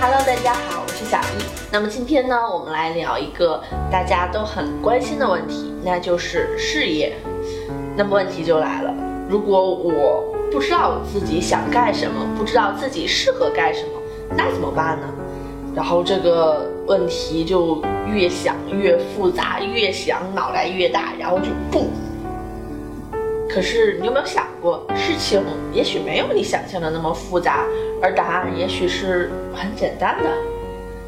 [0.00, 1.44] 大家好，我是小易。
[1.70, 3.62] 那么今天呢，我们来聊一个
[3.92, 7.14] 大家都很关心的问题，那就是事业。
[7.94, 8.94] 那么问题就来了，
[9.28, 14.00] 如果我不知道自己想干什么，不知道自己适合干什么，
[14.34, 15.06] 那怎么办呢？
[15.74, 21.90] 然后这个问题就越想越复杂，越想脑袋越大，然后就不。
[23.52, 27.64] 可是你有没有想过，事情也许没有你想象的那么复杂，
[28.00, 30.30] 而答案也许是很简单的。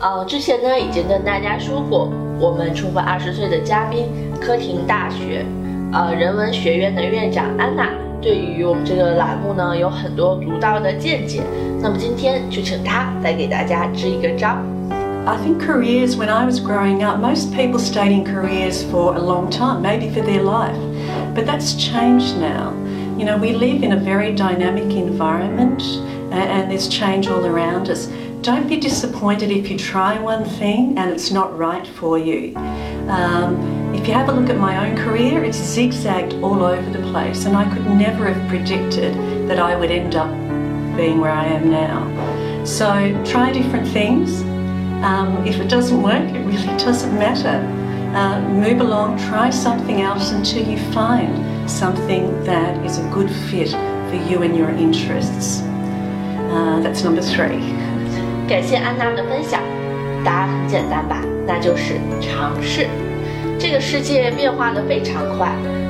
[0.00, 2.10] 呃，之前呢已经跟大家说过，
[2.40, 4.08] 我们重返二十岁的嘉宾，
[4.40, 5.46] 科廷大学，
[5.92, 7.88] 呃人文学院的院长安娜，
[8.20, 11.42] 对于我们这个栏目呢有很多独到的见解。
[11.80, 14.58] 那么今天就请她来给大家支一个招。
[15.26, 19.50] I think careers, when I was growing up, most people stayed in careers for a long
[19.50, 20.76] time, maybe for their life.
[21.34, 22.72] But that's changed now.
[23.16, 25.80] You know, we live in a very dynamic environment
[26.30, 28.06] and there's change all around us.
[28.42, 32.54] Don't be disappointed if you try one thing and it's not right for you.
[33.08, 37.10] Um, if you have a look at my own career, it's zigzagged all over the
[37.10, 39.14] place, and I could never have predicted
[39.48, 40.30] that I would end up
[40.98, 42.64] being where I am now.
[42.66, 42.86] So
[43.24, 44.44] try different things.
[45.03, 47.63] Um, if it doesn't work, it really doesn't matter.
[48.13, 51.29] Uh, move along, try something else until you find
[51.69, 53.69] something that is a good fit
[54.09, 55.61] for you and your interests.
[56.51, 57.61] Uh, that's number three.
[58.47, 59.61] 感谢安娜的分享，
[60.25, 62.87] 答案很简单吧，那就是尝试。
[63.59, 65.47] 这个世界变化的非常快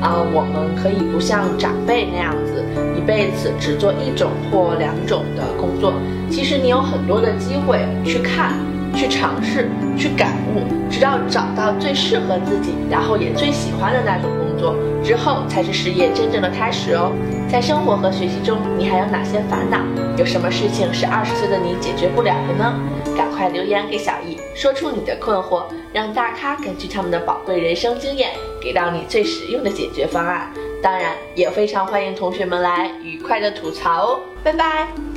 [0.00, 2.62] 啊、呃，我们可以不像长辈那样子
[2.98, 5.94] 一辈子只做一种或两种的工作。
[6.28, 8.52] 其实你有很多的机会去看、
[8.95, 17.11] 去尝试、去感悟，直到找到最适合自己，然后也最喜欢的那种工作之后，才是事业真正的开始哦。
[17.49, 19.79] 在生活和学习中，你还有哪些烦恼？
[20.17, 22.73] 有什么事情是二十岁的你解决不了的呢？
[23.15, 28.31] 赶快留言给小易，说出你的困惑，让大咖根据他们的宝贵人生经验，
[28.61, 30.51] 给到你最实用的解决方案。
[30.81, 34.19] 当然，也非常欢迎同学们来愉快的吐槽哦。
[34.43, 35.16] 拜拜。